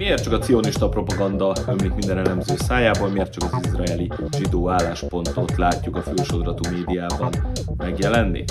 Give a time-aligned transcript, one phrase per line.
[0.00, 5.56] Miért csak a cionista propaganda ömlik minden elemző szájából, miért csak az izraeli zsidó álláspontot
[5.56, 7.32] látjuk a fősodratú médiában
[7.76, 8.44] megjelenni?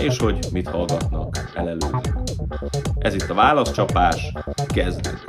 [0.00, 2.08] És hogy mit hallgatnak el előlünk?
[2.98, 4.32] Ez itt a válaszcsapás,
[4.74, 5.24] kezdünk!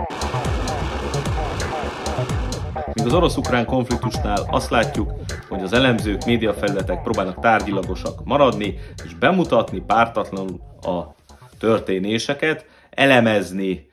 [2.94, 5.14] Míg az orosz-ukrán konfliktusnál azt látjuk,
[5.50, 11.16] hogy az elemzők, médiafelületek próbálnak tárgyilagosak maradni, és bemutatni pártatlanul a
[11.60, 13.92] történéseket, elemezni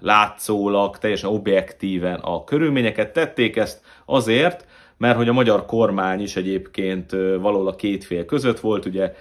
[0.00, 3.12] látszólag, teljesen objektíven a körülményeket.
[3.12, 7.10] Tették ezt azért, mert hogy a magyar kormány is egyébként
[7.40, 9.14] valahol a két fél között volt, ugye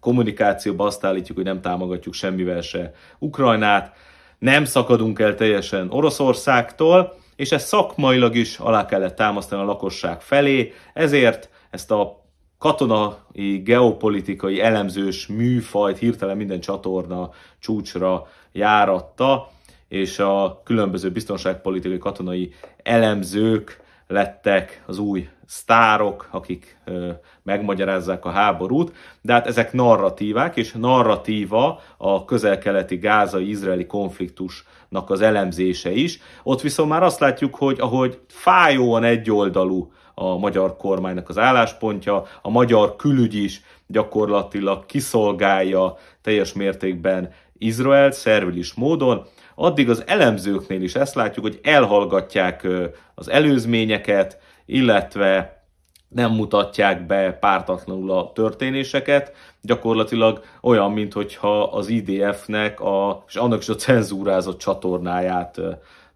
[0.00, 3.96] kommunikációban azt állítjuk, hogy nem támogatjuk semmivel se Ukrajnát,
[4.38, 10.72] nem szakadunk el teljesen Oroszországtól, és ezt szakmailag is alá kellett támasztani a lakosság felé,
[10.92, 12.23] ezért ezt a
[12.64, 19.50] katonai, geopolitikai, elemzős műfajt hirtelen minden csatorna csúcsra járatta,
[19.88, 27.10] és a különböző biztonságpolitikai, katonai elemzők lettek az új sztárok, akik ö,
[27.42, 35.90] megmagyarázzák a háborút, de hát ezek narratívák, és narratíva a közel-keleti gázai-izraeli konfliktusnak az elemzése
[35.90, 36.20] is.
[36.42, 42.50] Ott viszont már azt látjuk, hogy ahogy fájóan egyoldalú a magyar kormánynak az álláspontja, a
[42.50, 51.14] magyar külügy is gyakorlatilag kiszolgálja teljes mértékben Izraelt szervilis módon, addig az elemzőknél is ezt
[51.14, 52.66] látjuk, hogy elhallgatják
[53.14, 55.62] az előzményeket, illetve
[56.08, 63.68] nem mutatják be pártatlanul a történéseket, gyakorlatilag olyan, mintha az IDF-nek a, és annak is
[63.68, 65.60] a cenzúrázott csatornáját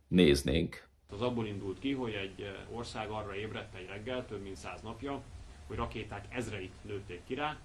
[0.08, 0.87] néznénk.
[1.12, 5.20] Az abból indult ki, hogy egy ország arra ébredt egy reggel, több mint száz napja,
[5.66, 7.56] hogy rakéták ezreit lőtték ki rá,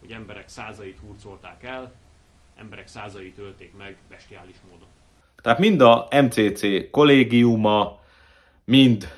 [0.00, 1.92] hogy emberek százait hurcolták el,
[2.56, 4.88] emberek százait ölték meg bestiális módon.
[5.42, 7.98] Tehát mind a MCC kollégiuma,
[8.64, 9.08] mind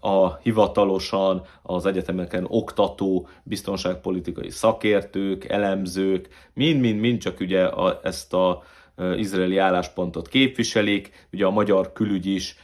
[0.00, 8.62] a hivatalosan az egyetemeken oktató biztonságpolitikai szakértők, elemzők, mind-mind-mind csak ugye a, ezt a
[9.16, 12.56] izraeli álláspontot képviselik, ugye a magyar külügy is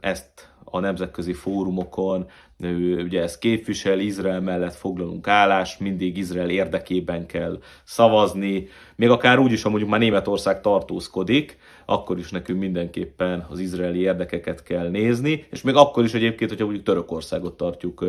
[0.00, 2.26] ezt a nemzetközi fórumokon,
[2.60, 9.38] ő ugye ezt képvisel, Izrael mellett foglalunk állást, mindig Izrael érdekében kell szavazni, még akár
[9.38, 14.88] úgy is, ha mondjuk már Németország tartózkodik, akkor is nekünk mindenképpen az izraeli érdekeket kell
[14.88, 18.04] nézni, és még akkor is egyébként, hogyha mondjuk Törökországot tartjuk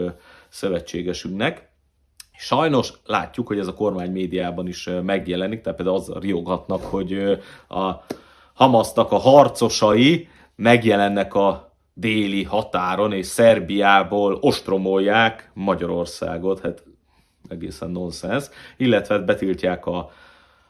[0.50, 1.69] szövetségesünknek.
[2.42, 7.40] Sajnos látjuk, hogy ez a kormány médiában is megjelenik, tehát például az rioghatnak, hogy
[7.70, 7.92] a
[8.54, 16.84] Hamasznak a harcosai megjelennek a déli határon, és Szerbiából ostromolják Magyarországot, hát
[17.50, 18.46] egészen nonsens,
[18.78, 20.12] illetve hát betiltják a,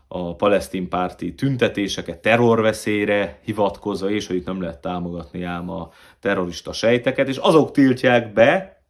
[0.07, 6.73] a palesztin párti tüntetéseket terrorveszélyre hivatkozva, és hogy itt nem lehet támogatni ám a terrorista
[6.73, 8.81] sejteket, és azok tiltják be,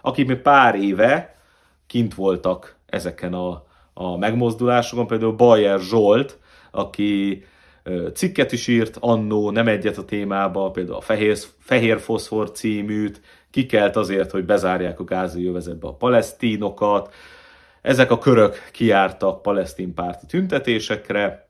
[0.00, 1.35] akik még pár éve
[1.86, 3.64] kint voltak ezeken a,
[3.94, 6.38] a megmozdulásokon, például Bayer Zsolt,
[6.70, 7.44] aki
[8.14, 13.20] cikket is írt annó, nem egyet a témába, például a Fehér, Fehér Foszfor címűt,
[13.50, 17.14] kikelt azért, hogy bezárják a gázai jövezetbe a palesztínokat.
[17.82, 21.48] Ezek a körök kiártak palesztin párti tüntetésekre,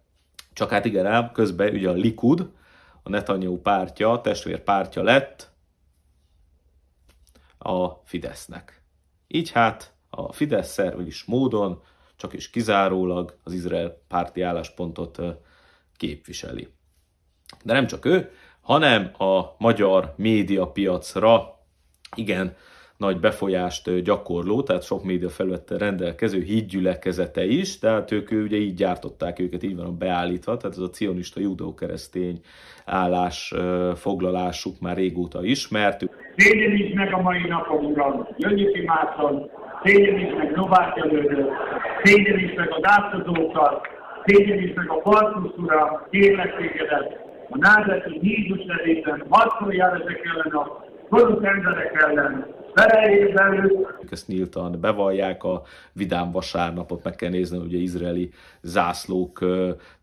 [0.52, 2.50] csak hát igen ám, közben ugye a Likud,
[3.02, 5.50] a Netanyahu pártja, testvér pártja lett
[7.58, 8.82] a Fidesznek.
[9.26, 11.82] Így hát a Fidesz szervilis módon
[12.16, 15.19] csak is kizárólag az Izrael párti álláspontot
[15.97, 16.69] képviseli.
[17.65, 21.59] De nem csak ő, hanem a magyar médiapiacra
[22.16, 22.56] igen
[22.97, 29.38] nagy befolyást gyakorló, tehát sok média felülettel rendelkező hídgyülekezete is, tehát ők ugye így gyártották
[29.38, 32.41] őket, így van beállítva, tehát ez a cionista judó-keresztény
[32.84, 33.55] állás
[33.94, 36.10] foglalásuk már régóta ismert.
[36.37, 38.84] Szégyeníts meg a mai napon, Uram, Gyöngyöki
[39.86, 41.50] Márton, szégyeníts meg Novák Jelölő,
[42.04, 43.88] szégyeníts meg az átkozókat,
[44.24, 50.84] szégyeníts meg a Parkusz Ura, kérlek tégedet, a názati Jézus nevében, harcoljál ezek ellen a
[51.08, 52.46] gonosz emberek ellen,
[54.11, 55.62] ezt nyíltan bevallják, a
[55.93, 58.31] vidám vasárnapot meg kell nézni, ugye izraeli
[58.62, 59.44] zászlók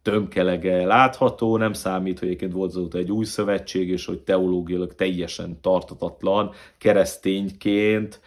[0.01, 5.57] tömkelege látható, nem számít, hogy egyébként volt azóta egy új szövetség, és hogy teológiailag teljesen
[5.61, 8.19] tartatatlan keresztényként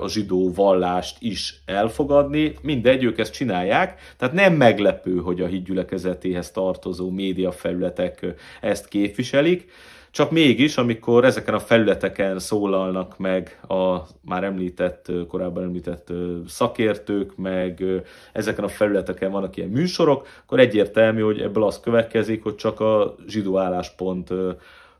[0.00, 2.54] a zsidó vallást is elfogadni.
[2.62, 8.26] Mindegy, ők ezt csinálják, tehát nem meglepő, hogy a hídgyülekezetéhez tartozó médiafelületek
[8.60, 9.70] ezt képviselik.
[10.12, 16.08] Csak mégis, amikor ezeken a felületeken szólalnak meg a már említett, korábban említett
[16.46, 17.84] szakértők, meg
[18.32, 23.14] ezeken a felületeken vannak ilyen műsorok, akkor egyértelmű, hogy ebből az következik, hogy csak a
[23.26, 24.30] zsidó álláspont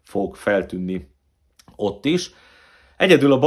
[0.03, 1.09] fog feltűnni
[1.77, 2.31] ott is.
[2.97, 3.39] Egyedül a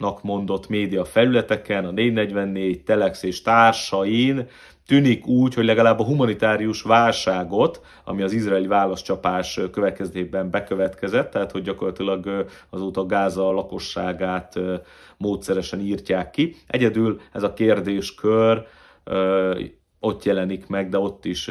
[0.00, 4.48] balliberálisnak mondott média felületeken, a 444, Telex és társain
[4.86, 11.62] tűnik úgy, hogy legalább a humanitárius válságot, ami az izraeli válaszcsapás következtében bekövetkezett, tehát hogy
[11.62, 14.54] gyakorlatilag azóta Gáza lakosságát
[15.16, 16.56] módszeresen írtják ki.
[16.66, 18.66] Egyedül ez a kérdéskör
[20.00, 21.50] ott jelenik meg, de ott is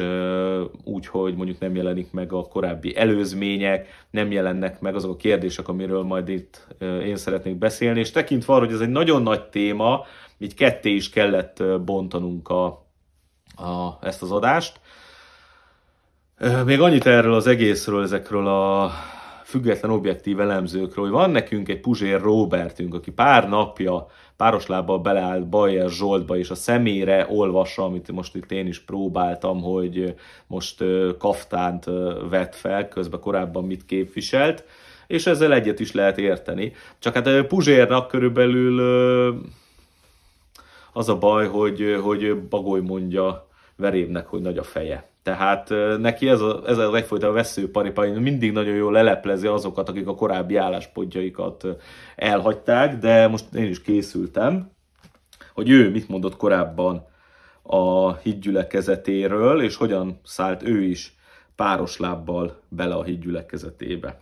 [0.84, 5.68] úgy, hogy mondjuk nem jelenik meg a korábbi előzmények, nem jelennek meg azok a kérdések,
[5.68, 10.06] amiről majd itt én szeretnék beszélni, és tekintve arra, hogy ez egy nagyon nagy téma,
[10.38, 12.64] így ketté is kellett bontanunk a,
[13.56, 14.80] a, ezt az adást.
[16.64, 18.90] Még annyit erről az egészről, ezekről a
[19.50, 24.06] független objektív elemzőkről, hogy van nekünk egy Puzsér Robertünk, aki pár napja
[24.36, 29.62] páros lábbal beleállt Bayer Zsoltba, és a szemére olvassa, amit most itt én is próbáltam,
[29.62, 30.14] hogy
[30.46, 30.84] most
[31.18, 31.84] kaftánt
[32.30, 34.64] vett fel, közben korábban mit képviselt,
[35.06, 36.72] és ezzel egyet is lehet érteni.
[36.98, 38.80] Csak hát Puzsérnak körülbelül
[40.92, 43.49] az a baj, hogy, hogy Bagoly mondja
[43.80, 45.08] verévnek, hogy nagy a feje.
[45.22, 50.14] Tehát neki ez, a, ez az egyfajta veszőparipa, mindig nagyon jól leleplezi azokat, akik a
[50.14, 51.66] korábbi álláspontjaikat
[52.16, 54.70] elhagyták, de most én is készültem,
[55.54, 57.06] hogy ő mit mondott korábban
[57.62, 61.14] a hídgyülekezetéről, és hogyan szállt ő is
[61.56, 64.20] páros lábbal bele a hídgyülekezetébe.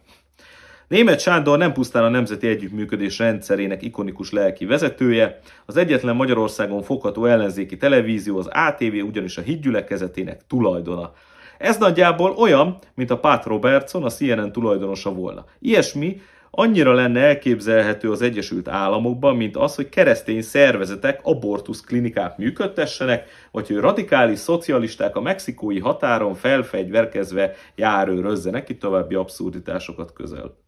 [0.88, 7.24] Német Sándor nem pusztán a Nemzeti Együttműködés rendszerének ikonikus lelki vezetője, az egyetlen Magyarországon fogható
[7.24, 11.12] ellenzéki televízió, az ATV ugyanis a hídgyülekezetének tulajdona.
[11.58, 15.44] Ez nagyjából olyan, mint a Pat Robertson, a CNN tulajdonosa volna.
[15.58, 16.20] Ilyesmi
[16.50, 23.66] annyira lenne elképzelhető az Egyesült Államokban, mint az, hogy keresztény szervezetek abortusz klinikát működtessenek, vagy
[23.66, 30.66] hogy radikális szocialisták a mexikói határon felfegyverkezve járőrözzenek, itt további abszurditásokat közel.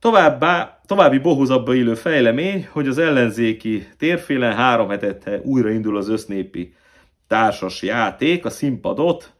[0.00, 6.74] Továbbá, további bohuzabba illő fejlemény, hogy az ellenzéki térfélen három hetette újra indul az össznépi
[7.26, 9.32] társas játék, a színpadot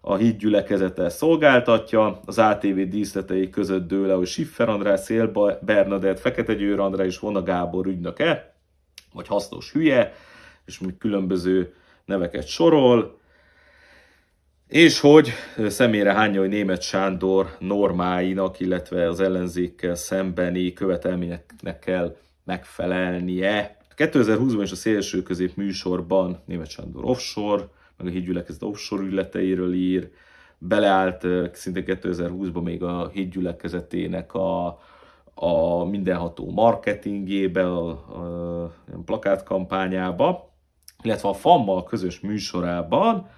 [0.00, 6.80] a hídgyülekezete szolgáltatja, az ATV díszletei között dől hogy Siffer András, Szél Bernadett, Fekete Győr
[6.80, 8.54] Andrá és Vona Gábor ügynöke,
[9.12, 10.12] vagy hasznos hülye,
[10.64, 11.74] és még különböző
[12.04, 13.18] neveket sorol,
[14.68, 15.32] és hogy
[15.68, 23.76] személyre hányja, hogy német Sándor normáinak, illetve az ellenzékkel szembeni követelményeknek kell megfelelnie.
[23.96, 27.64] 2020-ban is a szélső közép műsorban német Sándor offshore,
[27.96, 30.10] meg a hídgyülekezet offshore ügyleteiről ír,
[30.58, 34.78] beleállt szinte 2020-ban még a hídgyülekezetének a,
[35.34, 40.54] a mindenható marketingébe, a, a, a plakátkampányába,
[41.02, 43.28] illetve a FAMMal közös műsorában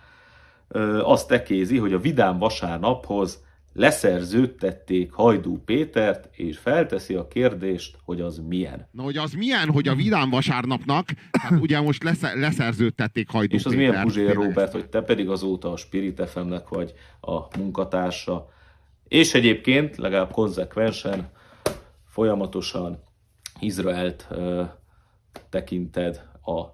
[1.03, 8.41] azt tekézi, hogy a Vidám vasárnaphoz leszerződtették Hajdú Pétert, és felteszi a kérdést, hogy az
[8.49, 8.89] milyen.
[8.91, 13.65] Na, hogy az milyen, hogy a Vidám vasárnapnak, hát ugye most lesz, leszerződtették Hajdú És
[13.65, 18.49] az Pétert, milyen Puzsér Robert, hogy te pedig azóta a Spirit FM-nek vagy a munkatársa,
[19.09, 21.29] és egyébként legalább konzekvensen,
[22.09, 23.03] folyamatosan
[23.61, 24.63] Izraelt ö,
[25.49, 26.65] tekinted a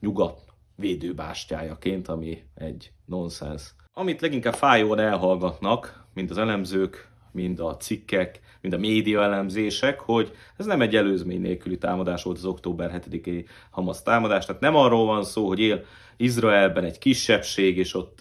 [0.00, 0.40] nyugat
[0.76, 3.62] védőbástyájaként, ami egy nonsens.
[3.92, 10.32] Amit leginkább fájóan elhallgatnak, mind az elemzők, mind a cikkek, mind a média elemzések, hogy
[10.56, 14.46] ez nem egy előzmény nélküli támadás volt az október 7-i Hamas támadás.
[14.46, 15.84] Tehát nem arról van szó, hogy él
[16.16, 18.20] Izraelben egy kisebbség, és ott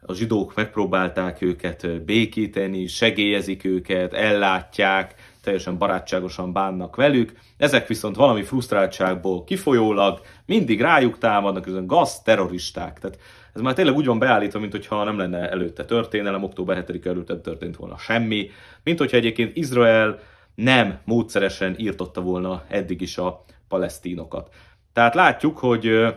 [0.00, 7.32] a zsidók megpróbálták őket békíteni, segélyezik őket, ellátják, teljesen barátságosan bánnak velük.
[7.56, 12.98] Ezek viszont valami frusztráltságból kifolyólag mindig rájuk támadnak, ezen gaz terroristák.
[12.98, 13.18] Tehát
[13.54, 17.28] ez már tényleg úgy van beállítva, mint hogyha nem lenne előtte történelem, október 7 előtt
[17.28, 18.50] nem történt volna semmi,
[18.82, 20.18] mint hogyha egyébként Izrael
[20.54, 24.54] nem módszeresen írtotta volna eddig is a palesztínokat.
[24.92, 26.14] Tehát látjuk, hogy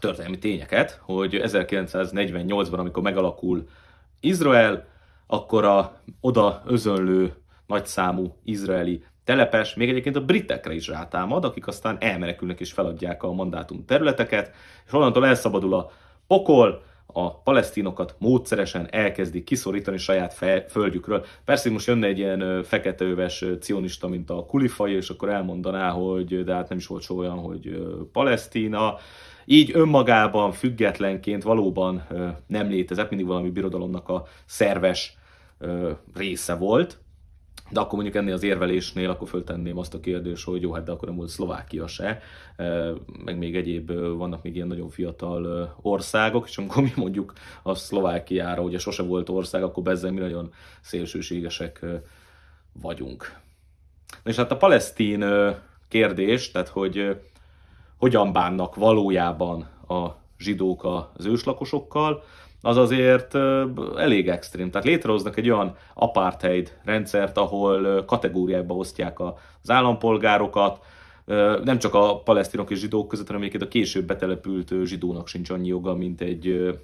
[0.00, 3.68] történelmi tényeket, hogy 1948-ban, amikor megalakul
[4.20, 4.86] Izrael,
[5.26, 7.34] akkor a oda özönlő
[7.66, 13.32] nagyszámú izraeli telepes, még egyébként a britekre is rátámad, akik aztán elmenekülnek és feladják a
[13.32, 14.54] mandátum területeket,
[14.86, 15.90] és onnantól elszabadul a
[16.26, 20.34] pokol, a palesztinokat módszeresen elkezdik kiszorítani saját
[20.68, 21.24] földjükről.
[21.44, 26.54] Persze most jönne egy ilyen feketeöves cionista, mint a kulifai, és akkor elmondaná, hogy de
[26.54, 28.96] hát nem is volt so olyan, hogy Palesztina.
[29.44, 32.06] Így önmagában, függetlenként valóban
[32.46, 35.16] nem létezett, mindig valami birodalomnak a szerves
[36.14, 37.00] része volt
[37.70, 40.92] de akkor mondjuk ennél az érvelésnél akkor föltenném azt a kérdést, hogy jó, hát de
[40.92, 42.20] akkor nem volt Szlovákia se,
[43.24, 47.32] meg még egyéb vannak még ilyen nagyon fiatal országok, és amikor mi mondjuk
[47.62, 51.86] a Szlovákiára, ugye sose volt ország, akkor bezzel mi nagyon szélsőségesek
[52.72, 53.40] vagyunk.
[54.24, 55.24] És hát a palesztin
[55.88, 57.20] kérdés, tehát hogy
[57.96, 62.22] hogyan bánnak valójában a zsidók az őslakosokkal,
[62.62, 63.34] az azért
[63.96, 64.70] elég extrém.
[64.70, 70.84] Tehát létrehoznak egy olyan apartheid rendszert, ahol kategóriákba osztják az állampolgárokat,
[71.64, 75.68] nem csak a palesztinok és zsidók között, hanem egyébként a később betelepült zsidónak sincs annyi
[75.68, 76.76] joga, mint egy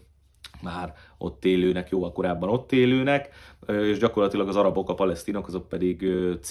[0.63, 3.29] már ott élőnek, jóval korábban ott élőnek,
[3.67, 6.07] és gyakorlatilag az arabok, a palesztinok, azok pedig
[6.41, 6.51] C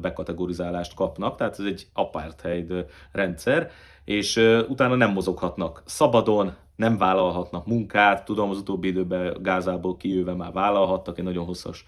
[0.00, 2.72] bekategorizálást kapnak, tehát ez egy apartheid
[3.12, 3.70] rendszer,
[4.04, 4.36] és
[4.68, 11.18] utána nem mozoghatnak szabadon, nem vállalhatnak munkát, tudom, az utóbbi időben Gázából kijöve már vállalhattak
[11.18, 11.84] egy nagyon hosszas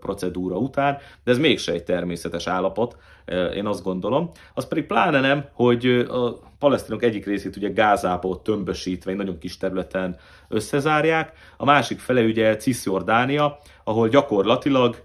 [0.00, 2.96] procedúra után, de ez mégse egy természetes állapot,
[3.54, 4.30] én azt gondolom.
[4.54, 9.56] Az pedig pláne nem, hogy a palesztinok egyik részét ugye Gázából tömbösítve egy nagyon kis
[9.56, 10.16] területen
[10.48, 15.02] összezárják, a másik fele ugye Cisjordánia, ahol gyakorlatilag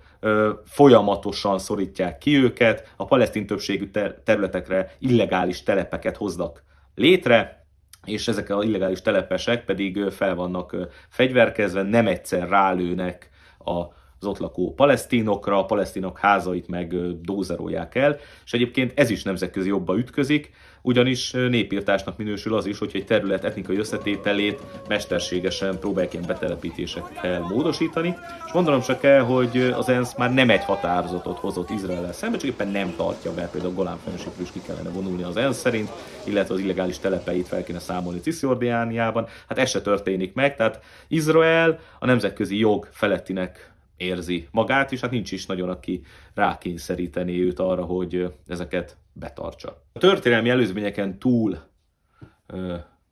[0.65, 3.91] folyamatosan szorítják ki őket, a palesztin többségű
[4.23, 6.63] területekre illegális telepeket hoznak
[6.95, 7.60] létre,
[8.05, 10.75] és ezek a illegális telepesek pedig fel vannak
[11.09, 18.17] fegyverkezve, nem egyszer rálőnek a az ott lakó palesztinokra, a palesztinok házait meg dózerolják el,
[18.45, 20.51] és egyébként ez is nemzetközi jobba ütközik,
[20.81, 28.17] ugyanis népírtásnak minősül az is, hogy egy terület etnikai összetételét mesterségesen próbálják ilyen betelepítésekkel módosítani,
[28.45, 32.49] és mondanom csak el, hogy az ENSZ már nem egy határozatot hozott Izrael szemben, csak
[32.49, 35.89] éppen nem tartja be, például Golán fennsíkről is ki kellene vonulni az ENSZ szerint,
[36.23, 41.79] illetve az illegális telepeit fel kéne számolni Cisjordiániában, hát ez se történik meg, tehát Izrael
[41.99, 43.71] a nemzetközi jog felettinek
[44.01, 46.01] érzi magát, és hát nincs is nagyon, aki
[46.33, 49.83] rákényszeríteni őt arra, hogy ezeket betartsa.
[49.93, 51.59] A történelmi előzményeken túl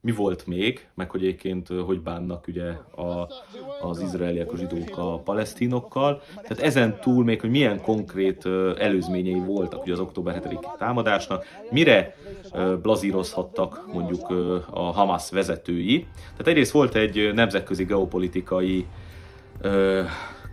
[0.02, 3.30] mi volt még, meg hogy egyébként hogy bánnak ugye a,
[3.82, 6.22] az izraeliek, a zsidók a palesztinokkal.
[6.34, 8.46] Tehát ezen túl még, hogy milyen konkrét
[8.78, 12.16] előzményei voltak ugye az október 7 támadásnak, mire
[12.82, 14.30] blazírozhattak mondjuk
[14.70, 16.08] a Hamas vezetői.
[16.32, 18.86] Tehát egyrészt volt egy nemzetközi geopolitikai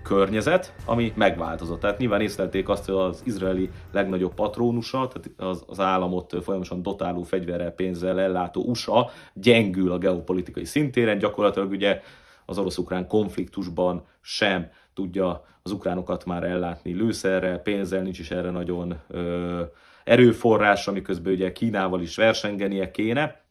[0.06, 1.80] környezet, ami megváltozott.
[1.80, 7.22] Tehát nyilván észlelték azt, hogy az izraeli legnagyobb patrónusa, tehát az, az államot folyamatosan dotáló
[7.22, 12.00] fegyverrel, pénzzel ellátó USA gyengül a geopolitikai szintéren, gyakorlatilag ugye
[12.44, 18.94] az orosz-ukrán konfliktusban sem tudja az ukránokat már ellátni lőszerrel, pénzzel, nincs is erre nagyon
[19.08, 19.62] ö,
[20.04, 23.46] erőforrás, amiközben ugye Kínával is versengenie kéne,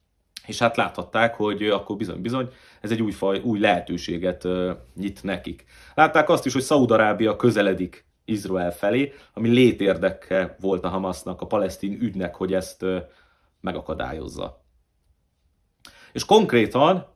[0.45, 2.49] és hát láthatták, hogy akkor bizony-bizony
[2.81, 4.47] ez egy új, faj, új lehetőséget
[4.95, 5.65] nyit nekik.
[5.93, 11.97] Látták azt is, hogy Szaudarábia közeledik Izrael felé, ami létérdeke volt a Hamasnak, a palesztin
[12.01, 12.85] ügynek, hogy ezt
[13.61, 14.63] megakadályozza.
[16.13, 17.13] És konkrétan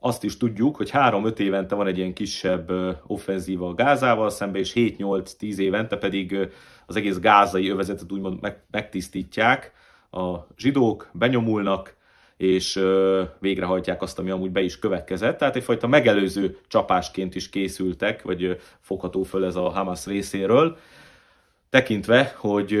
[0.00, 2.70] azt is tudjuk, hogy 3-5 évente van egy ilyen kisebb
[3.06, 6.48] offenzíva a Gázával szembe, és 7-8-10 évente pedig
[6.86, 9.72] az egész gázai övezetet úgymond meg, megtisztítják,
[10.10, 11.96] a zsidók benyomulnak,
[12.36, 12.84] és
[13.38, 15.38] végrehajtják azt, ami amúgy be is következett.
[15.38, 20.76] Tehát egyfajta megelőző csapásként is készültek, vagy fogható föl ez a Hamas részéről,
[21.70, 22.72] tekintve, hogy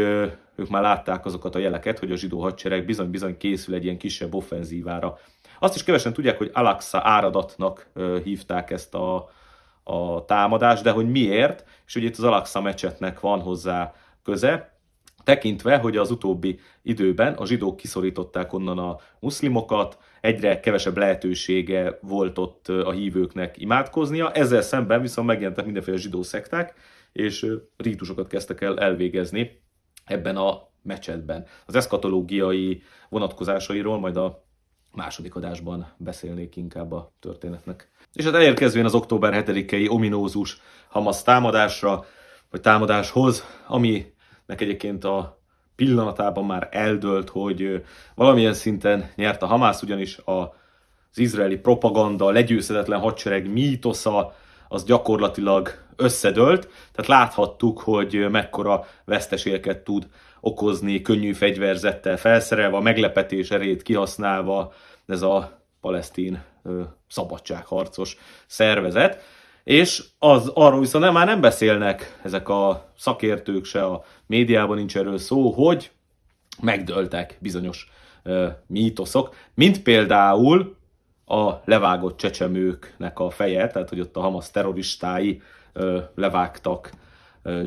[0.54, 4.34] ők már látták azokat a jeleket, hogy a zsidó hadsereg bizony-bizony készül egy ilyen kisebb
[4.34, 5.18] offenzívára.
[5.58, 7.86] Azt is kevesen tudják, hogy Alaksa áradatnak
[8.24, 9.30] hívták ezt a,
[9.82, 14.72] a támadást, de hogy miért, és ugye itt az Alaksa mecsetnek van hozzá köze,
[15.24, 22.38] Tekintve, hogy az utóbbi időben a zsidók kiszorították onnan a muszlimokat, egyre kevesebb lehetősége volt
[22.38, 26.74] ott a hívőknek imádkoznia, ezzel szemben viszont megjelentek mindenféle zsidó szekták,
[27.12, 29.62] és rítusokat kezdtek el elvégezni
[30.04, 31.46] ebben a mecsetben.
[31.66, 34.44] Az eszkatológiai vonatkozásairól majd a
[34.92, 37.90] második adásban beszélnék inkább a történetnek.
[38.12, 42.04] És hát elérkezvén az október 7-i ominózus Hamas támadásra,
[42.50, 44.11] vagy támadáshoz, ami
[44.52, 45.38] nek egyébként a
[45.76, 53.52] pillanatában már eldölt, hogy valamilyen szinten nyert a Hamász, ugyanis az izraeli propaganda, legyőzhetetlen hadsereg
[53.52, 54.34] mítosza,
[54.68, 60.08] az gyakorlatilag összedölt, tehát láthattuk, hogy mekkora veszteségeket tud
[60.40, 64.72] okozni könnyű fegyverzettel felszerelve, a meglepetés erét kihasználva
[65.06, 66.42] ez a palesztin
[67.08, 68.16] szabadságharcos
[68.46, 69.22] szervezet.
[69.64, 74.96] És az, arról viszont nem, már nem beszélnek ezek a szakértők se, a médiában nincs
[74.96, 75.90] erről szó, hogy
[76.60, 77.90] megdöltek bizonyos
[78.24, 80.76] uh, mítoszok, mint például
[81.26, 85.42] a levágott csecsemőknek a feje, tehát hogy ott a Hamas terroristái
[85.74, 86.90] uh, levágtak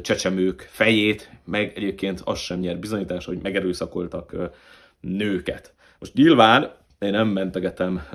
[0.02, 4.36] csecsemők fejét, meg egyébként az sem nyer bizonyítás, hogy megerőszakoltak
[5.00, 5.74] nőket.
[6.00, 8.08] Most nyilván én nem mentegetem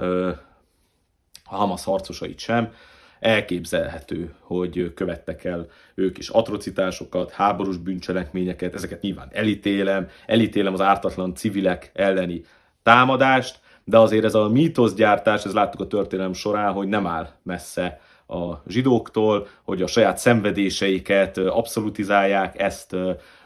[1.44, 2.72] a Hamas harcosait sem,
[3.20, 11.34] elképzelhető, hogy követtek el ők is atrocitásokat, háborús bűncselekményeket, ezeket nyilván elítélem, elítélem az ártatlan
[11.34, 12.44] civilek elleni
[12.82, 18.00] támadást, de azért ez a mítoszgyártás, ez láttuk a történelem során, hogy nem áll messze
[18.26, 22.96] a zsidóktól, hogy a saját szenvedéseiket abszolutizálják, ezt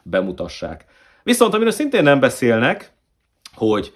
[0.02, 0.84] bemutassák.
[1.22, 2.92] Viszont amiről szintén nem beszélnek,
[3.54, 3.92] hogy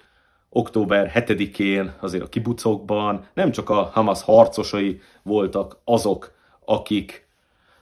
[0.49, 6.31] október 7-én azért a kibucokban nem csak a Hamas harcosai voltak azok,
[6.65, 7.27] akik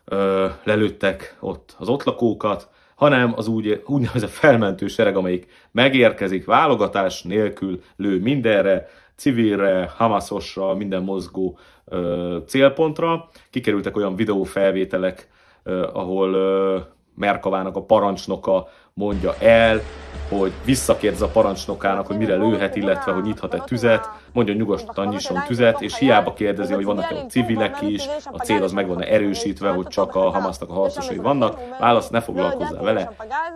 [0.05, 7.21] ö, lelőttek ott az ott lakókat, hanem az úgy, úgynevezett felmentő sereg, amelyik megérkezik válogatás
[7.21, 13.29] nélkül, lő mindenre, civilre, Hamasosra, minden mozgó ö, célpontra.
[13.49, 15.27] Kikerültek olyan videófelvételek,
[15.63, 16.79] ö, ahol ö,
[17.15, 19.81] Merkavának a parancsnoka mondja el,
[20.29, 25.81] hogy visszakérdez a parancsnokának, hogy mire lőhet, illetve hogy nyithat-e tüzet, mondja nyugodtan nyisson tüzet,
[25.81, 29.87] és hiába kérdezi, hogy vannak-e ott civilek is, a cél az meg van erősítve, hogy
[29.87, 33.15] csak a Hamasnak a harcosai vannak, válasz, ne foglalkozzál vele,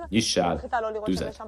[0.09, 0.61] nyissál
[1.03, 1.41] tüzet.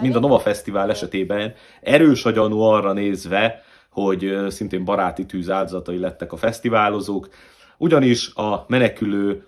[0.00, 5.98] Mind a Nova Fesztivál esetében erős a gyanú arra nézve, hogy szintén baráti tűz áldozatai
[5.98, 7.28] lettek a fesztiválozók,
[7.78, 9.46] ugyanis a menekülő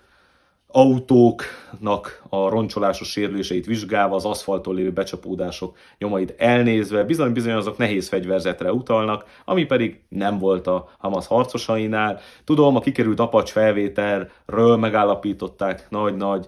[0.75, 8.71] autóknak a roncsolásos sérüléseit vizsgálva, az aszfalton lévő becsapódások nyomait elnézve, bizony-bizony azok nehéz fegyverzetre
[8.71, 12.19] utalnak, ami pedig nem volt a Hamas harcosainál.
[12.43, 16.47] Tudom, a kikerült apacs felvételről megállapították nagy-nagy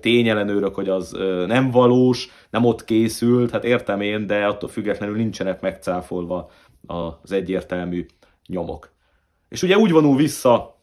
[0.00, 5.60] tényellenőrök, hogy az nem valós, nem ott készült, hát értem én, de attól függetlenül nincsenek
[5.60, 6.50] megcáfolva
[6.86, 8.06] az egyértelmű
[8.46, 8.90] nyomok.
[9.48, 10.78] És ugye úgy vonul vissza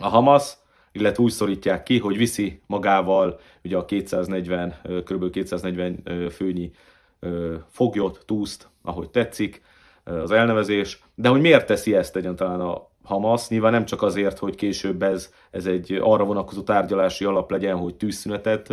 [0.00, 0.56] a Hamas,
[1.00, 4.74] illetve úgy szorítják ki, hogy viszi magával ugye a 240,
[5.04, 5.30] kb.
[5.30, 6.70] 240 főnyi
[7.68, 9.62] foglyot, túszt, ahogy tetszik
[10.04, 14.54] az elnevezés, de hogy miért teszi ezt egyáltalán a Hamas, nyilván nem csak azért, hogy
[14.54, 18.72] később ez, ez egy arra vonatkozó tárgyalási alap legyen, hogy tűzszünetet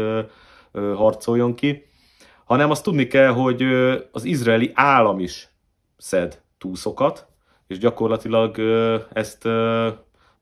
[0.74, 1.86] harcoljon ki,
[2.46, 3.64] hanem azt tudni kell, hogy
[4.12, 5.50] az izraeli állam is
[5.98, 7.28] szed túszokat,
[7.68, 8.60] és gyakorlatilag
[9.14, 9.44] ezt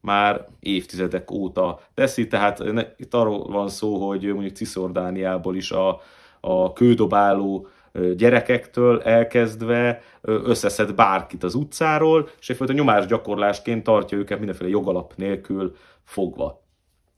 [0.02, 2.64] már évtizedek óta teszi, tehát
[2.98, 6.02] itt arról van szó, hogy mondjuk Cisjordániából is a,
[6.40, 7.68] a kődobáló
[8.16, 16.64] gyerekektől elkezdve összeszed bárkit az utcáról, és egyfajta nyomásgyakorlásként tartja őket mindenféle jogalap nélkül fogva.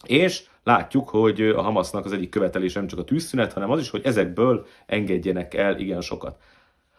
[0.06, 3.90] És látjuk, hogy a Hamasnak az egyik követelés nem csak a tűzszünet, hanem az is,
[3.90, 6.38] hogy ezekből engedjenek el igen sokat.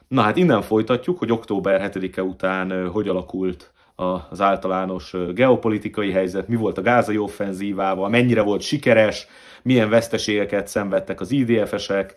[0.08, 6.56] Na hát innen folytatjuk, hogy október 7-e után hogy alakult az általános geopolitikai helyzet, mi
[6.56, 9.26] volt a gázai offenzívával, mennyire volt sikeres,
[9.62, 12.14] milyen veszteségeket szenvedtek az IDF-esek,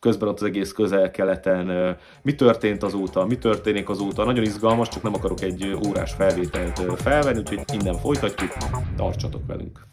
[0.00, 5.14] közben ott az egész közel-keleten, mi történt azóta, mi történik azóta, nagyon izgalmas, csak nem
[5.14, 8.52] akarok egy órás felvételt felvenni, úgyhogy innen folytatjuk,
[8.96, 9.90] tartsatok velünk!